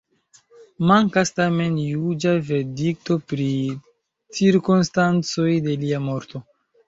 Mankas 0.91 1.31
tamen 1.39 1.75
juĝa 1.81 2.31
verdikto 2.47 3.17
pri 3.33 3.51
cirkonstancoj 4.39 5.49
de 5.69 5.77
lia 5.85 6.01
morto. 6.07 6.43